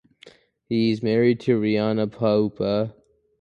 He 0.67 0.89
is 0.89 1.03
married 1.03 1.39
to 1.41 1.59
Riana 1.61 2.07
Puapua. 2.07 2.91